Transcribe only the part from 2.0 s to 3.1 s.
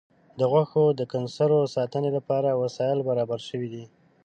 لپاره وسایل